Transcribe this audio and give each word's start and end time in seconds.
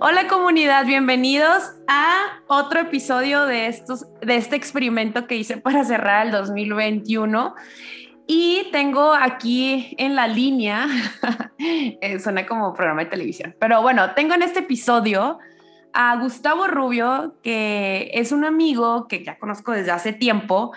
Hola 0.00 0.28
comunidad, 0.28 0.84
bienvenidos 0.84 1.72
a 1.88 2.42
otro 2.48 2.80
episodio 2.80 3.46
de, 3.46 3.66
estos, 3.68 4.06
de 4.20 4.36
este 4.36 4.54
experimento 4.54 5.26
que 5.26 5.36
hice 5.36 5.56
para 5.56 5.84
cerrar 5.84 6.26
el 6.26 6.32
2021. 6.32 7.54
Y 8.26 8.68
tengo 8.72 9.14
aquí 9.14 9.94
en 9.96 10.14
la 10.14 10.28
línea, 10.28 10.86
eh, 11.58 12.18
suena 12.18 12.44
como 12.44 12.74
programa 12.74 13.04
de 13.04 13.10
televisión, 13.10 13.56
pero 13.58 13.80
bueno, 13.80 14.14
tengo 14.14 14.34
en 14.34 14.42
este 14.42 14.60
episodio 14.60 15.38
a 15.94 16.16
Gustavo 16.16 16.66
Rubio, 16.66 17.36
que 17.42 18.10
es 18.12 18.32
un 18.32 18.44
amigo 18.44 19.08
que 19.08 19.24
ya 19.24 19.38
conozco 19.38 19.72
desde 19.72 19.92
hace 19.92 20.12
tiempo 20.12 20.72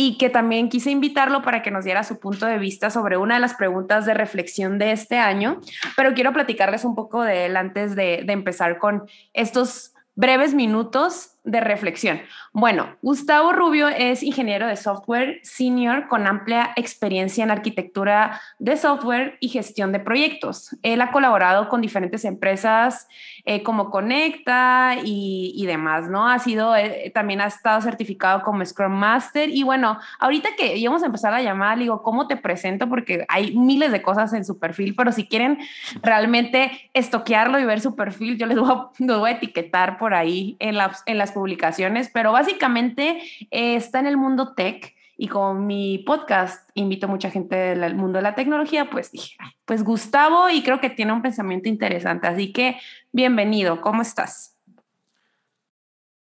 y 0.00 0.16
que 0.16 0.30
también 0.30 0.68
quise 0.68 0.92
invitarlo 0.92 1.42
para 1.42 1.60
que 1.60 1.72
nos 1.72 1.84
diera 1.84 2.04
su 2.04 2.20
punto 2.20 2.46
de 2.46 2.56
vista 2.58 2.88
sobre 2.88 3.16
una 3.16 3.34
de 3.34 3.40
las 3.40 3.54
preguntas 3.54 4.06
de 4.06 4.14
reflexión 4.14 4.78
de 4.78 4.92
este 4.92 5.18
año, 5.18 5.60
pero 5.96 6.14
quiero 6.14 6.32
platicarles 6.32 6.84
un 6.84 6.94
poco 6.94 7.22
de 7.22 7.46
él 7.46 7.56
antes 7.56 7.96
de, 7.96 8.22
de 8.24 8.32
empezar 8.32 8.78
con 8.78 9.08
estos 9.32 9.94
breves 10.14 10.54
minutos 10.54 11.37
de 11.48 11.60
reflexión. 11.60 12.20
Bueno, 12.52 12.96
Gustavo 13.00 13.52
Rubio 13.52 13.88
es 13.88 14.22
ingeniero 14.22 14.66
de 14.66 14.76
software 14.76 15.40
senior 15.42 16.06
con 16.08 16.26
amplia 16.26 16.72
experiencia 16.76 17.42
en 17.42 17.50
arquitectura 17.50 18.40
de 18.58 18.76
software 18.76 19.38
y 19.40 19.48
gestión 19.48 19.90
de 19.92 20.00
proyectos. 20.00 20.76
Él 20.82 21.00
ha 21.00 21.10
colaborado 21.10 21.68
con 21.70 21.80
diferentes 21.80 22.24
empresas 22.26 23.08
eh, 23.46 23.62
como 23.62 23.90
Conecta 23.90 24.96
y, 25.02 25.64
demás, 25.66 26.08
¿no? 26.08 26.28
Ha 26.28 26.38
sido, 26.38 26.76
eh, 26.76 27.10
también 27.14 27.40
ha 27.40 27.46
estado 27.46 27.80
certificado 27.80 28.42
como 28.42 28.64
Scrum 28.64 28.92
Master 28.92 29.48
y 29.48 29.62
bueno, 29.62 29.98
ahorita 30.18 30.50
que 30.56 30.76
íbamos 30.76 31.02
a 31.02 31.06
empezar 31.06 31.32
la 31.32 31.42
llamada, 31.42 31.76
digo, 31.76 32.02
¿cómo 32.02 32.26
te 32.26 32.36
presento? 32.36 32.88
Porque 32.88 33.24
hay 33.28 33.56
miles 33.56 33.92
de 33.92 34.02
cosas 34.02 34.34
en 34.34 34.44
su 34.44 34.58
perfil, 34.58 34.94
pero 34.94 35.12
si 35.12 35.26
quieren 35.26 35.58
realmente 36.02 36.90
estoquearlo 36.92 37.58
y 37.58 37.64
ver 37.64 37.80
su 37.80 37.96
perfil, 37.96 38.36
yo 38.36 38.46
les 38.46 38.58
voy 38.58 39.30
a, 39.30 39.32
etiquetar 39.38 39.98
por 39.98 40.14
ahí 40.14 40.56
en, 40.58 40.76
en 41.06 41.18
las 41.18 41.32
publicaciones 41.38 42.10
pero 42.12 42.32
básicamente 42.32 43.22
eh, 43.50 43.76
está 43.76 44.00
en 44.00 44.06
el 44.06 44.16
mundo 44.16 44.54
tech 44.54 44.94
y 45.16 45.28
con 45.28 45.66
mi 45.66 45.98
podcast 45.98 46.68
invito 46.74 47.08
mucha 47.08 47.30
gente 47.30 47.56
del 47.56 47.94
mundo 47.96 48.18
de 48.18 48.22
la 48.22 48.34
tecnología, 48.36 48.88
pues 48.88 49.10
dije, 49.10 49.36
pues 49.64 49.82
Gustavo 49.82 50.48
y 50.48 50.62
creo 50.62 50.80
que 50.80 50.90
tiene 50.90 51.12
un 51.12 51.22
pensamiento 51.22 51.68
interesante, 51.68 52.28
así 52.28 52.52
que 52.52 52.76
bienvenido, 53.10 53.80
¿cómo 53.80 54.02
estás? 54.02 54.54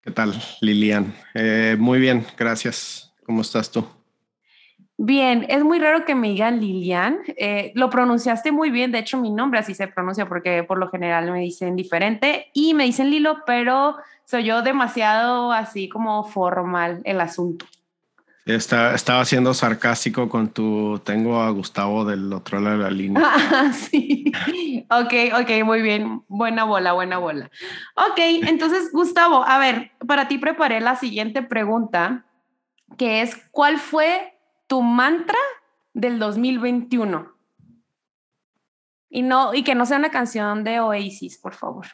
¿Qué 0.02 0.10
tal, 0.10 0.34
Lilian? 0.60 1.14
Eh, 1.34 1.76
muy 1.78 2.00
bien, 2.00 2.26
gracias. 2.36 3.12
¿Cómo 3.24 3.42
estás 3.42 3.70
tú? 3.70 3.86
Bien, 5.02 5.46
es 5.48 5.64
muy 5.64 5.78
raro 5.78 6.04
que 6.04 6.14
me 6.14 6.28
digan 6.28 6.60
Lilian. 6.60 7.20
Eh, 7.28 7.72
lo 7.74 7.88
pronunciaste 7.88 8.52
muy 8.52 8.68
bien. 8.68 8.92
De 8.92 8.98
hecho, 8.98 9.16
mi 9.16 9.30
nombre 9.30 9.58
así 9.58 9.74
se 9.74 9.88
pronuncia 9.88 10.28
porque 10.28 10.62
por 10.62 10.76
lo 10.76 10.90
general 10.90 11.32
me 11.32 11.40
dicen 11.40 11.74
diferente 11.74 12.50
y 12.52 12.74
me 12.74 12.84
dicen 12.84 13.08
Lilo, 13.08 13.38
pero 13.46 13.96
soy 14.26 14.44
yo 14.44 14.60
demasiado 14.60 15.52
así 15.52 15.88
como 15.88 16.24
formal 16.24 17.00
el 17.04 17.22
asunto. 17.22 17.64
Está, 18.44 18.94
estaba 18.94 19.24
siendo 19.24 19.54
sarcástico 19.54 20.28
con 20.28 20.50
tu 20.50 21.00
tengo 21.02 21.40
a 21.40 21.48
Gustavo 21.48 22.04
del 22.04 22.30
otro 22.34 22.60
lado 22.60 22.76
de 22.76 22.84
la 22.84 22.90
línea. 22.90 23.22
Ah, 23.52 23.72
sí. 23.72 24.30
Ok, 24.90 25.40
ok, 25.40 25.64
muy 25.64 25.80
bien. 25.80 26.24
Buena 26.28 26.64
bola, 26.64 26.92
buena 26.92 27.16
bola. 27.16 27.50
Ok, 27.94 28.18
entonces, 28.18 28.92
Gustavo, 28.92 29.46
a 29.46 29.56
ver, 29.56 29.92
para 30.06 30.28
ti 30.28 30.36
preparé 30.36 30.82
la 30.82 30.96
siguiente 30.96 31.42
pregunta, 31.42 32.26
que 32.98 33.22
es, 33.22 33.34
¿cuál 33.50 33.78
fue 33.78 34.29
tu 34.70 34.82
mantra 34.82 35.38
del 35.92 36.20
2021. 36.20 37.34
Y, 39.10 39.22
no, 39.22 39.52
y 39.52 39.64
que 39.64 39.74
no 39.74 39.84
sea 39.84 39.98
una 39.98 40.12
canción 40.12 40.62
de 40.62 40.78
Oasis, 40.78 41.38
por 41.38 41.54
favor. 41.54 41.86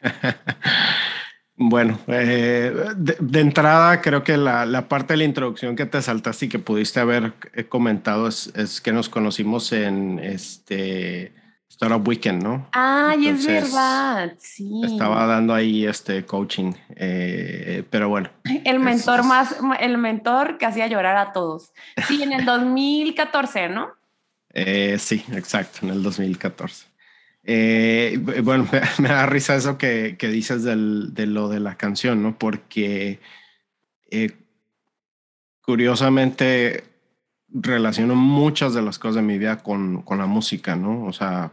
bueno, 1.56 1.98
eh, 2.06 2.74
de, 2.96 3.40
entrada 3.40 4.00
creo 4.00 4.24
que 4.24 4.38
la, 4.38 4.88
parte 4.88 5.12
de 5.12 5.18
la 5.18 5.24
introducción 5.24 5.76
que 5.76 5.84
te 5.84 6.00
saltaste 6.00 6.46
y 6.46 6.48
que 6.48 6.58
pudiste 6.58 7.00
haber 7.00 7.34
eh, 7.52 7.64
comentado 7.64 8.28
es 8.28 8.80
que 8.82 8.92
nos 8.92 9.10
conocimos 9.10 9.72
en 9.72 10.20
este 10.20 11.34
Startup 11.72 12.06
Weekend, 12.06 12.42
¿no? 12.42 12.68
Ay, 12.72 13.28
es 13.28 13.46
verdad, 13.46 14.34
sí. 14.38 14.82
Estaba 14.84 15.24
dando 15.24 15.54
ahí 15.54 15.86
este 15.86 16.26
coaching, 16.26 16.74
eh, 16.96 17.82
pero 17.88 18.10
bueno. 18.10 18.28
El 18.44 18.78
mentor 18.78 19.24
más, 19.24 19.56
el 19.80 19.96
mentor 19.96 20.58
que 20.58 20.66
hacía 20.66 20.86
llorar 20.86 21.16
a 21.16 21.32
todos. 21.32 21.72
Sí, 22.06 22.22
en 22.22 22.34
el 22.34 22.44
2014, 22.44 23.70
¿no? 23.70 23.88
Eh, 24.52 24.98
sí, 24.98 25.24
exacto, 25.32 25.78
en 25.86 25.92
el 25.92 26.02
2014. 26.02 26.88
Eh, 27.44 28.20
bueno, 28.42 28.68
me, 28.98 29.08
da 29.08 29.24
risa 29.24 29.56
eso 29.56 29.78
que, 29.78 30.16
que 30.18 30.28
dices 30.28 30.64
del, 30.64 31.14
de 31.14 31.24
lo 31.24 31.48
de 31.48 31.60
la 31.60 31.78
canción, 31.78 32.22
¿no? 32.22 32.38
Porque 32.38 33.18
curiosamente 35.62 36.84
relaciono 37.48 38.14
muchas 38.14 38.74
de 38.74 38.82
las 38.82 38.98
cosas 38.98 39.16
de 39.16 39.22
mi 39.22 39.38
vida 39.38 39.62
con, 39.62 40.02
con 40.02 40.18
la 40.18 40.26
música, 40.26 40.76
¿no? 40.76 41.06
O 41.06 41.14
sea, 41.14 41.52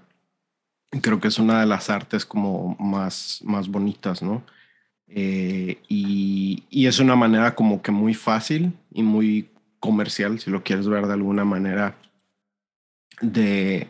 creo 1.01 1.19
que 1.19 1.27
es 1.27 1.39
una 1.39 1.59
de 1.59 1.65
las 1.65 1.89
artes 1.89 2.25
como 2.25 2.75
más, 2.79 3.41
más 3.43 3.67
bonitas, 3.67 4.21
¿no? 4.21 4.43
Eh, 5.07 5.79
y, 5.87 6.63
y, 6.69 6.85
es 6.85 6.99
una 6.99 7.15
manera 7.15 7.55
como 7.55 7.81
que 7.81 7.91
muy 7.91 8.13
fácil 8.13 8.73
y 8.91 9.01
muy 9.01 9.49
comercial, 9.79 10.39
si 10.39 10.51
lo 10.51 10.63
quieres 10.63 10.87
ver 10.87 11.07
de 11.07 11.13
alguna 11.13 11.45
manera, 11.45 11.95
de 13.21 13.87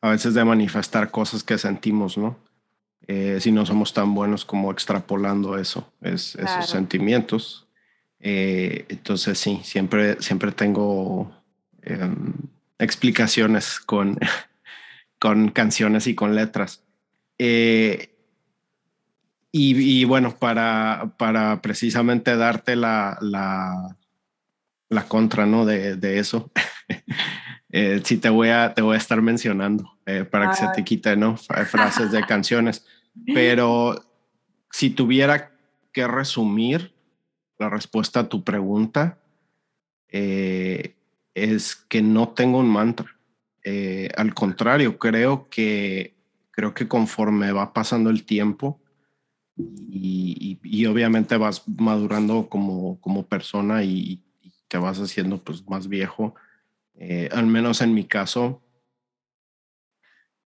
a 0.00 0.10
veces 0.10 0.34
de 0.34 0.44
manifestar 0.44 1.10
cosas 1.10 1.42
que 1.42 1.58
sentimos, 1.58 2.18
¿no? 2.18 2.36
Eh, 3.06 3.38
si 3.40 3.50
no 3.52 3.64
somos 3.64 3.94
tan 3.94 4.14
buenos 4.14 4.44
como 4.44 4.70
extrapolando 4.70 5.58
eso, 5.58 5.90
es, 6.02 6.34
esos 6.34 6.68
sentimientos. 6.68 7.66
Eh, 8.20 8.84
entonces 8.88 9.38
sí, 9.38 9.60
siempre, 9.64 10.20
siempre 10.20 10.52
tengo 10.52 11.32
em, 11.82 12.34
explicaciones 12.78 13.80
con, 13.80 14.18
con 15.18 15.50
canciones 15.50 16.06
y 16.06 16.14
con 16.14 16.34
letras. 16.34 16.84
Eh, 17.38 18.14
y, 19.50 20.04
bueno, 20.04 20.36
para, 20.38 21.14
para 21.18 21.60
precisamente 21.62 22.36
darte 22.36 22.76
la, 22.76 23.18
la, 23.20 23.96
la 24.88 25.08
contra 25.08 25.46
¿no? 25.46 25.66
de, 25.66 25.96
de 25.96 26.20
eso, 26.20 26.52
eh, 27.72 28.00
sí 28.04 28.18
te 28.18 28.28
voy, 28.28 28.50
a, 28.50 28.72
te 28.74 28.82
voy 28.82 28.94
a 28.94 28.98
estar 28.98 29.20
mencionando 29.20 29.98
eh, 30.06 30.24
para 30.24 30.50
que 30.50 30.56
se 30.56 30.68
te 30.68 30.84
quite 30.84 31.16
¿no? 31.16 31.36
frases 31.36 32.12
de 32.12 32.24
canciones. 32.24 32.86
Pero 33.34 33.96
si 34.70 34.90
tuviera 34.90 35.50
que 35.92 36.06
resumir 36.06 36.94
la 37.58 37.68
respuesta 37.68 38.20
a 38.20 38.28
tu 38.28 38.44
pregunta, 38.44 39.18
es 40.08 41.74
que 41.74 42.00
no 42.00 42.28
tengo 42.28 42.58
un 42.58 42.68
mantra. 42.68 43.17
Eh, 43.70 44.08
al 44.16 44.32
contrario, 44.32 44.98
creo 44.98 45.50
que, 45.50 46.16
creo 46.50 46.72
que 46.72 46.88
conforme 46.88 47.52
va 47.52 47.74
pasando 47.74 48.08
el 48.08 48.24
tiempo 48.24 48.80
y, 49.56 50.86
obviamente 50.86 51.36
vas 51.36 51.68
madurando 51.68 52.48
como, 52.48 52.98
como 53.02 53.26
persona 53.26 53.84
y, 53.84 54.24
te 54.68 54.78
vas 54.78 54.98
haciendo 54.98 55.42
pues 55.42 55.66
más 55.68 55.88
viejo, 55.88 56.34
eh, 56.94 57.28
al 57.32 57.46
menos 57.46 57.82
en 57.82 57.92
mi 57.92 58.04
caso, 58.04 58.62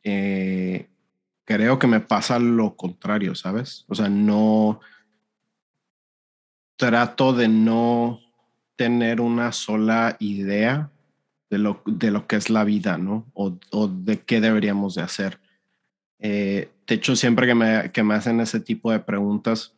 eh, 0.03 0.89
creo 1.45 1.79
que 1.79 1.87
me 1.87 2.01
pasa 2.01 2.39
lo 2.39 2.77
contrario, 2.77 3.35
¿sabes? 3.35 3.85
O 3.89 3.95
sea, 3.95 4.09
no 4.09 4.81
trato 6.77 7.35
de 7.35 7.49
no 7.49 8.21
tener 8.77 9.21
una 9.21 9.53
sola 9.53 10.17
idea 10.19 10.91
de 11.53 11.59
lo, 11.59 11.83
de 11.85 12.11
lo 12.11 12.27
que 12.27 12.37
es 12.37 12.49
la 12.49 12.65
vida, 12.65 12.97
¿no? 12.97 13.31
O, 13.35 13.59
de 13.87 14.21
qué 14.21 14.41
deberíamos 14.41 14.95
de 14.95 15.03
hacer. 15.03 15.39
Eh, 16.19 16.71
de 16.87 16.95
hecho, 16.95 17.15
siempre 17.15 17.47
que 17.47 17.55
me, 17.55 17.93
que 17.93 18.03
me 18.03 18.15
hacen 18.15 18.41
ese 18.41 18.59
tipo 18.59 18.91
de 18.91 19.01
preguntas, 19.01 19.75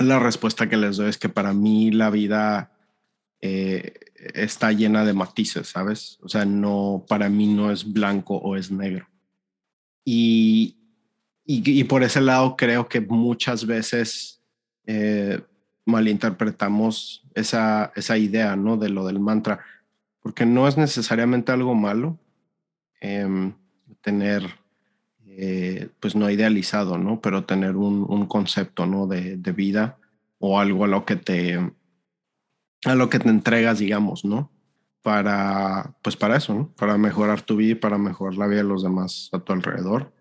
la 0.00 0.18
respuesta 0.18 0.68
que 0.68 0.76
les 0.76 0.96
doy 0.96 1.08
es 1.08 1.18
que 1.18 1.28
para 1.28 1.52
mí 1.52 1.92
la 1.92 2.10
vida 2.10 2.72
eh, 3.40 3.94
está 4.34 4.72
llena 4.72 5.04
de 5.04 5.12
matices, 5.12 5.68
¿sabes? 5.68 6.18
O 6.20 6.28
sea, 6.28 6.44
no, 6.44 7.04
para 7.08 7.28
mí 7.28 7.46
no 7.46 7.70
es 7.70 7.92
blanco 7.92 8.38
o 8.38 8.56
es 8.56 8.72
negro. 8.72 9.06
Y, 10.04 10.78
y, 11.44 11.78
y 11.78 11.84
por 11.84 12.02
ese 12.02 12.20
lado 12.20 12.56
creo 12.56 12.88
que 12.88 13.00
muchas 13.00 13.66
veces 13.66 14.42
eh, 14.84 15.40
malinterpretamos 15.84 17.24
esa, 17.36 17.92
esa 17.94 18.18
idea, 18.18 18.56
¿no? 18.56 18.76
De 18.76 18.88
lo 18.88 19.06
del 19.06 19.20
mantra 19.20 19.60
porque 20.22 20.46
no 20.46 20.68
es 20.68 20.76
necesariamente 20.76 21.52
algo 21.52 21.74
malo 21.74 22.18
em, 23.00 23.54
tener, 24.00 24.48
eh, 25.26 25.88
pues 26.00 26.14
no 26.14 26.30
idealizado, 26.30 26.96
¿no? 26.96 27.20
Pero 27.20 27.44
tener 27.44 27.76
un, 27.76 28.06
un 28.08 28.26
concepto, 28.26 28.86
¿no? 28.86 29.06
De, 29.06 29.36
de, 29.36 29.52
vida 29.52 29.98
o 30.38 30.60
algo 30.60 30.84
a 30.84 30.88
lo 30.88 31.04
que 31.04 31.16
te, 31.16 31.58
a 32.84 32.94
lo 32.94 33.10
que 33.10 33.18
te 33.18 33.28
entregas, 33.28 33.80
digamos, 33.80 34.24
¿no? 34.24 34.50
Para, 35.02 35.96
pues 36.02 36.16
para 36.16 36.36
eso, 36.36 36.54
¿no? 36.54 36.72
Para 36.76 36.96
mejorar 36.96 37.42
tu 37.42 37.56
vida 37.56 37.72
y 37.72 37.74
para 37.74 37.98
mejorar 37.98 38.36
la 38.36 38.46
vida 38.46 38.58
de 38.62 38.68
los 38.68 38.84
demás 38.84 39.28
a 39.32 39.40
tu 39.40 39.52
alrededor. 39.52 40.12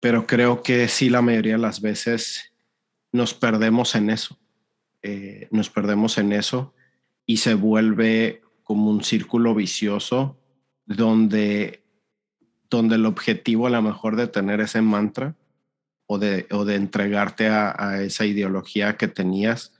pero 0.00 0.26
creo 0.26 0.62
que 0.62 0.88
sí 0.88 1.10
la 1.10 1.20
mayoría 1.20 1.54
de 1.54 1.58
las 1.58 1.82
veces 1.82 2.54
nos 3.12 3.34
perdemos 3.34 3.94
en 3.94 4.10
eso, 4.10 4.38
eh, 5.02 5.48
nos 5.50 5.68
perdemos 5.68 6.16
en 6.18 6.32
eso 6.32 6.74
y 7.26 7.38
se 7.38 7.54
vuelve 7.54 8.42
como 8.70 8.88
un 8.88 9.02
círculo 9.02 9.52
vicioso 9.52 10.38
donde, 10.86 11.82
donde 12.70 12.94
el 12.94 13.04
objetivo 13.04 13.66
a 13.66 13.70
lo 13.70 13.82
mejor 13.82 14.14
de 14.14 14.28
tener 14.28 14.60
ese 14.60 14.80
mantra 14.80 15.34
o 16.06 16.20
de, 16.20 16.46
o 16.52 16.64
de 16.64 16.76
entregarte 16.76 17.48
a, 17.48 18.00
esa 18.04 18.26
ideología 18.26 18.96
que 18.96 19.08
tenías 19.08 19.72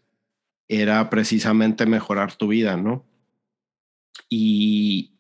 era 0.67 1.09
precisamente 1.09 1.87
mejorar 1.87 2.35
tu 2.35 2.49
vida, 2.49 2.77
¿no? 2.77 3.05
Y, 4.29 5.13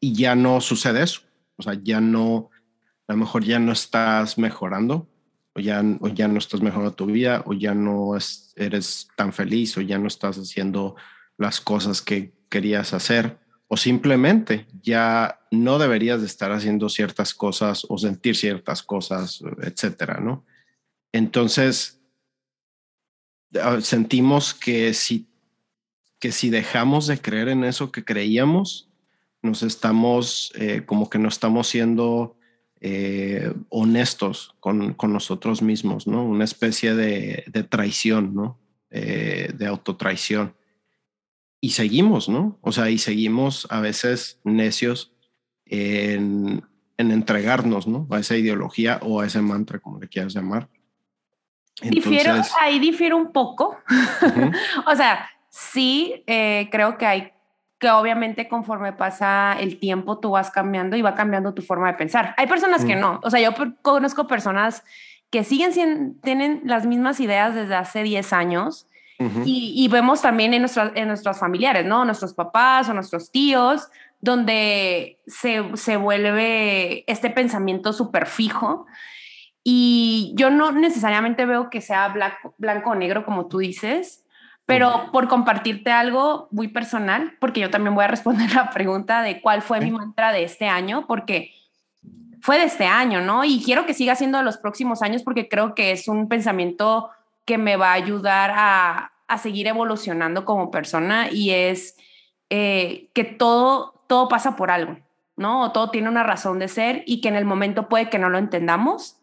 ya 0.00 0.34
no 0.34 0.62
sucede 0.62 1.02
eso. 1.02 1.20
O 1.56 1.62
sea, 1.62 1.74
ya 1.74 2.00
no, 2.00 2.48
a 3.08 3.12
lo 3.12 3.18
mejor 3.18 3.44
ya 3.44 3.58
no 3.58 3.72
estás 3.72 4.38
mejorando, 4.38 5.06
o 5.54 5.60
ya, 5.60 5.84
ya 6.14 6.28
no 6.28 6.38
estás 6.38 6.62
mejorando 6.62 6.94
tu 6.94 7.04
vida, 7.04 7.42
o 7.44 7.52
ya 7.52 7.74
no 7.74 8.16
eres 8.56 9.08
tan 9.18 9.34
feliz, 9.34 9.76
o 9.76 9.82
ya 9.82 9.98
no 9.98 10.06
estás 10.06 10.38
haciendo 10.38 10.96
las 11.36 11.60
cosas 11.60 12.00
que 12.00 12.40
querías 12.52 12.92
hacer, 12.92 13.38
o 13.66 13.78
simplemente 13.78 14.66
ya 14.82 15.40
no 15.50 15.78
deberías 15.78 16.20
de 16.20 16.26
estar 16.26 16.52
haciendo 16.52 16.90
ciertas 16.90 17.32
cosas 17.32 17.86
o 17.88 17.96
sentir 17.96 18.36
ciertas 18.36 18.82
cosas, 18.82 19.42
etcétera, 19.62 20.20
¿no? 20.20 20.44
Entonces, 21.12 22.02
ah, 23.58 23.80
sentimos 23.80 24.52
que 24.52 24.92
si, 24.92 25.26
que 26.20 26.32
si 26.32 26.50
dejamos 26.50 27.06
de 27.06 27.18
creer 27.18 27.48
en 27.48 27.64
eso 27.64 27.90
que 27.90 28.04
creíamos, 28.04 28.90
nos 29.40 29.62
estamos, 29.62 30.52
eh, 30.56 30.82
como 30.84 31.08
que 31.08 31.18
no 31.18 31.28
estamos 31.28 31.68
siendo 31.68 32.36
eh, 32.82 33.54
honestos 33.70 34.54
con, 34.60 34.92
con, 34.92 35.14
nosotros 35.14 35.62
mismos, 35.62 36.06
¿no? 36.06 36.22
Una 36.22 36.44
especie 36.44 36.94
de, 36.94 37.44
de 37.46 37.64
traición, 37.64 38.34
¿no? 38.34 38.60
Eh, 38.90 39.50
de 39.54 39.66
autotraición. 39.66 40.54
Y 41.64 41.70
seguimos, 41.70 42.28
¿no? 42.28 42.58
O 42.60 42.72
sea, 42.72 42.90
y 42.90 42.98
seguimos 42.98 43.68
a 43.70 43.80
veces 43.80 44.40
necios 44.42 45.14
en, 45.64 46.64
en 46.98 47.10
entregarnos, 47.12 47.86
¿no? 47.86 48.08
A 48.10 48.18
esa 48.18 48.36
ideología 48.36 48.98
o 49.02 49.20
a 49.20 49.26
ese 49.26 49.40
mantra, 49.40 49.78
como 49.78 50.00
le 50.00 50.08
quieras 50.08 50.34
llamar. 50.34 50.68
difiero, 51.80 52.34
ahí 52.60 52.80
difiero 52.80 53.16
un 53.16 53.32
poco. 53.32 53.78
o 54.86 54.96
sea, 54.96 55.30
sí, 55.50 56.24
creo 56.26 56.98
que 56.98 57.06
hay 57.06 57.32
que 57.82 57.90
obviamente 57.90 58.46
conforme 58.46 58.92
pasa 58.92 59.56
el 59.58 59.80
tiempo 59.80 60.18
tú 60.18 60.30
vas 60.30 60.52
cambiando 60.52 60.96
y 60.96 61.02
va 61.02 61.16
cambiando 61.16 61.52
tu 61.52 61.62
forma 61.62 61.88
de 61.88 61.94
pensar. 61.98 62.32
Hay 62.38 62.46
personas 62.46 62.84
que 62.84 62.94
no, 62.94 63.20
o 63.24 63.30
sea, 63.30 63.40
yo 63.40 63.52
conozco 63.82 64.28
personas 64.28 64.84
que 65.30 65.42
siguen 65.42 65.72
siendo, 65.72 66.14
tienen 66.22 66.62
las 66.64 66.86
mismas 66.86 67.18
ideas 67.18 67.56
desde 67.56 67.74
hace 67.74 68.04
10 68.04 68.32
años 68.34 68.86
y, 69.44 69.88
vemos 69.88 70.22
también 70.22 70.54
en, 70.54 70.66
en 70.94 71.08
nuestros 71.08 71.38
familiares, 71.38 71.84
¿no? 71.84 72.04
Nuestros 72.04 72.34
papás 72.34 72.88
o 72.88 72.94
nuestros 72.94 73.30
tíos, 73.30 73.88
donde 74.20 75.18
se, 75.26 75.62
se 75.76 75.96
vuelve 75.96 77.04
este 77.10 77.30
pensamiento 77.30 77.92
súper 77.92 78.26
fijo. 78.26 78.86
Y 79.64 80.32
yo 80.36 80.50
no 80.50 80.72
necesariamente 80.72 81.46
veo 81.46 81.70
que 81.70 81.80
sea 81.80 82.08
blanco, 82.08 82.54
blanco 82.58 82.90
o 82.90 82.94
negro, 82.94 83.24
como 83.24 83.46
tú 83.46 83.58
dices, 83.58 84.24
pero 84.66 85.10
por 85.12 85.28
compartirte 85.28 85.90
algo 85.90 86.48
muy 86.50 86.68
personal, 86.68 87.36
porque 87.40 87.60
yo 87.60 87.70
también 87.70 87.94
voy 87.94 88.04
a 88.04 88.08
responder 88.08 88.50
la 88.54 88.70
pregunta 88.70 89.22
de 89.22 89.40
cuál 89.40 89.62
fue 89.62 89.80
mi 89.80 89.90
mantra 89.90 90.32
de 90.32 90.44
este 90.44 90.66
año, 90.66 91.06
porque 91.06 91.52
fue 92.40 92.58
de 92.58 92.64
este 92.64 92.86
año, 92.86 93.20
¿no? 93.20 93.44
Y 93.44 93.62
quiero 93.64 93.86
que 93.86 93.94
siga 93.94 94.16
siendo 94.16 94.38
de 94.38 94.44
los 94.44 94.58
próximos 94.58 95.02
años 95.02 95.22
porque 95.22 95.48
creo 95.48 95.74
que 95.74 95.92
es 95.92 96.08
un 96.08 96.28
pensamiento 96.28 97.10
que 97.44 97.56
me 97.56 97.76
va 97.76 97.90
a 97.90 97.94
ayudar 97.94 98.52
a, 98.54 99.11
a 99.32 99.38
seguir 99.38 99.66
evolucionando 99.66 100.44
como 100.44 100.70
persona 100.70 101.28
y 101.30 101.50
es 101.50 101.96
eh, 102.50 103.10
que 103.14 103.24
todo, 103.24 104.04
todo 104.06 104.28
pasa 104.28 104.56
por 104.56 104.70
algo, 104.70 104.98
¿no? 105.36 105.62
O 105.62 105.72
todo 105.72 105.90
tiene 105.90 106.08
una 106.08 106.22
razón 106.22 106.58
de 106.58 106.68
ser 106.68 107.02
y 107.06 107.20
que 107.20 107.28
en 107.28 107.36
el 107.36 107.44
momento 107.44 107.88
puede 107.88 108.10
que 108.10 108.18
no 108.18 108.28
lo 108.28 108.38
entendamos, 108.38 109.18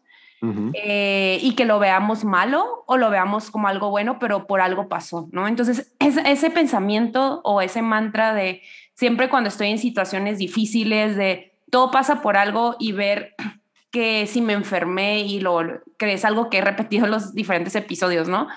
eh, 0.72 1.38
y 1.42 1.54
que 1.54 1.66
lo 1.66 1.78
veamos 1.78 2.24
malo 2.24 2.84
o 2.86 2.96
lo 2.96 3.10
veamos 3.10 3.50
como 3.50 3.68
algo 3.68 3.90
bueno, 3.90 4.18
pero 4.18 4.46
por 4.46 4.62
algo 4.62 4.88
pasó, 4.88 5.28
¿no? 5.32 5.46
Entonces, 5.46 5.92
ese 5.98 6.50
pensamiento 6.50 7.42
o 7.44 7.60
ese 7.60 7.82
mantra 7.82 8.32
de 8.32 8.62
siempre 8.94 9.28
cuando 9.28 9.48
estoy 9.48 9.68
en 9.68 9.78
situaciones 9.78 10.38
difíciles, 10.38 11.14
de 11.14 11.52
todo 11.70 11.90
pasa 11.90 12.22
por 12.22 12.38
algo 12.38 12.76
y 12.78 12.92
ver 12.92 13.34
que 13.90 14.26
si 14.26 14.40
me 14.40 14.52
enfermé 14.52 15.20
y 15.20 15.40
lo 15.40 15.60
que 15.98 16.12
es 16.12 16.24
algo 16.24 16.48
que 16.48 16.58
he 16.58 16.62
repetido 16.62 17.06
en 17.06 17.10
los 17.10 17.34
diferentes 17.34 17.74
episodios, 17.74 18.28
¿no? 18.28 18.48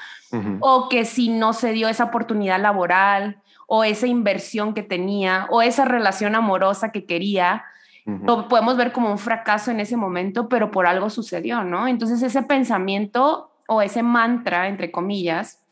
O 0.61 0.89
que 0.89 1.05
si 1.05 1.29
no 1.29 1.53
se 1.53 1.73
dio 1.73 1.87
esa 1.87 2.05
oportunidad 2.05 2.59
laboral 2.59 3.41
o 3.67 3.83
esa 3.83 4.07
inversión 4.07 4.73
que 4.73 4.81
tenía 4.81 5.47
o 5.51 5.61
esa 5.61 5.85
relación 5.85 6.35
amorosa 6.35 6.91
que 6.91 7.05
quería, 7.05 7.65
lo 8.05 8.47
podemos 8.47 8.75
ver 8.75 8.91
como 8.91 9.11
un 9.11 9.19
fracaso 9.19 9.71
en 9.71 9.79
ese 9.79 9.95
momento, 9.95 10.49
pero 10.49 10.71
por 10.71 10.87
algo 10.87 11.09
sucedió, 11.09 11.63
¿no? 11.63 11.87
Entonces 11.87 12.21
ese 12.21 12.43
pensamiento 12.43 13.51
o 13.67 13.81
ese 13.81 14.03
mantra, 14.03 14.67
entre 14.67 14.91
comillas, 14.91 15.63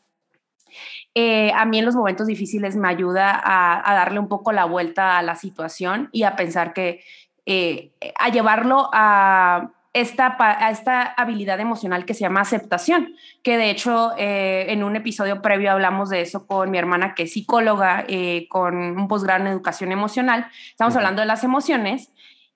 eh, 1.14 1.52
a 1.54 1.66
mí 1.66 1.78
en 1.78 1.84
los 1.84 1.94
momentos 1.94 2.26
difíciles 2.26 2.74
me 2.74 2.88
ayuda 2.88 3.38
a, 3.44 3.94
darle 3.94 4.18
un 4.18 4.28
poco 4.28 4.52
la 4.52 4.64
vuelta 4.64 5.18
a 5.18 5.22
la 5.22 5.34
situación 5.34 6.08
y 6.12 6.22
a 6.22 6.36
pensar 6.36 6.72
que, 6.72 7.02
eh, 7.46 7.92
a 8.18 8.28
llevarlo 8.28 8.88
a 8.92 9.70
esta, 9.92 10.36
a 10.38 10.70
esta 10.70 11.02
habilidad 11.02 11.60
emocional 11.60 12.06
que 12.06 12.14
se 12.14 12.20
llama 12.20 12.40
aceptación, 12.40 13.14
que 13.42 13.58
de 13.58 13.70
hecho 13.70 14.12
eh, 14.16 14.66
en 14.68 14.84
un 14.84 14.96
episodio 14.96 15.42
previo 15.42 15.70
hablamos 15.70 16.08
de 16.08 16.22
eso 16.22 16.46
con 16.46 16.70
mi 16.70 16.78
hermana 16.78 17.14
que 17.14 17.24
es 17.24 17.32
psicóloga 17.32 18.06
con 18.48 18.74
un 18.76 19.08
posgrado 19.08 19.42
en 19.42 19.48
educación 19.48 19.92
emocional. 19.92 20.46
Estamos 20.70 20.96
hablando 20.96 21.20
de 21.20 21.26
las 21.26 21.44
emociones 21.44 22.10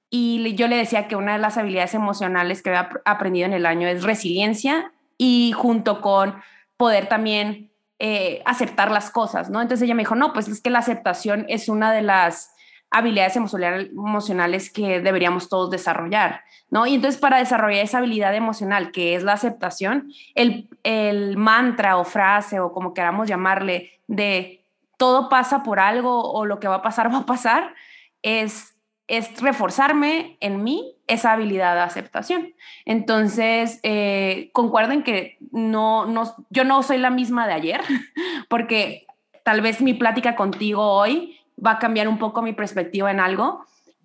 y 0.08 0.54
yo 0.54 0.68
le 0.68 0.76
decía 0.76 1.08
que 1.08 1.16
una 1.16 1.32
de 1.32 1.38
las 1.38 1.58
habilidades 1.58 1.94
emocionales 1.94 2.62
que 2.62 2.70
había 2.70 2.88
aprendido 3.04 3.46
en 3.46 3.52
el 3.52 3.66
año 3.66 3.88
es 3.88 4.02
resiliencia 4.02 4.92
y 5.18 5.52
junto 5.52 6.00
con 6.00 6.36
poder 6.76 7.08
también 7.08 7.72
eh, 7.98 8.42
aceptar 8.44 8.90
las 8.90 9.10
cosas, 9.10 9.50
¿no? 9.50 9.62
Entonces 9.62 9.84
ella 9.84 9.94
me 9.94 10.02
dijo, 10.02 10.14
no, 10.14 10.32
pues 10.32 10.48
es 10.48 10.60
que 10.60 10.70
la 10.70 10.80
aceptación 10.80 11.46
es 11.48 11.68
una 11.68 11.92
de 11.92 12.02
las 12.02 12.50
habilidades 12.90 13.36
emocionales 13.36 14.70
que 14.72 15.00
deberíamos 15.00 15.48
todos 15.48 15.70
desarrollar, 15.70 16.42
¿no? 16.70 16.86
Y 16.86 16.94
entonces 16.94 17.20
para 17.20 17.38
desarrollar 17.38 17.84
esa 17.84 17.98
habilidad 17.98 18.34
emocional 18.34 18.92
que 18.92 19.14
es 19.14 19.22
la 19.22 19.32
aceptación, 19.32 20.12
el, 20.34 20.68
el 20.82 21.36
mantra 21.36 21.98
o 21.98 22.04
frase 22.04 22.60
o 22.60 22.72
como 22.72 22.94
queramos 22.94 23.28
llamarle 23.28 24.00
de 24.06 24.64
todo 24.96 25.28
pasa 25.28 25.62
por 25.62 25.78
algo 25.78 26.32
o 26.32 26.46
lo 26.46 26.58
que 26.58 26.68
va 26.68 26.76
a 26.76 26.82
pasar 26.82 27.12
va 27.12 27.18
a 27.18 27.26
pasar, 27.26 27.74
es 28.22 28.76
es 29.08 29.40
reforzarme 29.40 30.36
en 30.40 30.64
mí 30.64 30.96
esa 31.06 31.32
habilidad 31.32 31.74
de 31.74 31.82
aceptación. 31.82 32.54
Entonces, 32.84 33.78
eh, 33.82 34.50
concuerden 34.52 35.02
que 35.04 35.38
no, 35.52 36.06
no, 36.06 36.34
yo 36.50 36.64
no 36.64 36.82
soy 36.82 36.98
la 36.98 37.10
misma 37.10 37.46
de 37.46 37.52
ayer, 37.52 37.80
porque 38.48 39.06
tal 39.44 39.60
vez 39.60 39.80
mi 39.80 39.94
plática 39.94 40.34
contigo 40.34 40.82
hoy 40.82 41.38
va 41.64 41.72
a 41.72 41.78
cambiar 41.78 42.08
un 42.08 42.18
poco 42.18 42.42
mi 42.42 42.52
perspectiva 42.52 43.10
en 43.10 43.20
algo, 43.20 43.64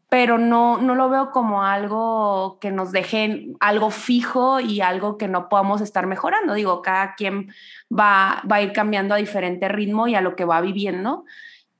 pero 0.10 0.38
no, 0.38 0.78
no 0.78 0.96
lo 0.96 1.10
veo 1.10 1.32
como 1.32 1.64
algo 1.64 2.58
que 2.60 2.72
nos 2.72 2.92
deje 2.92 3.48
algo 3.60 3.92
fijo 3.92 4.60
y 4.60 4.82
algo 4.82 5.18
que 5.18 5.28
no 5.28 5.48
podamos 5.48 5.80
estar 5.80 6.06
mejorando. 6.06 6.54
Digo, 6.54 6.82
cada 6.82 7.16
quien 7.16 7.54
va, 7.90 8.44
va 8.50 8.58
a 8.58 8.62
ir 8.62 8.74
cambiando 8.74 9.16
a 9.16 9.18
diferente 9.18 9.70
ritmo 9.70 10.08
y 10.08 10.16
a 10.16 10.22
lo 10.22 10.36
que 10.36 10.44
va 10.44 10.60
viviendo. 10.60 11.24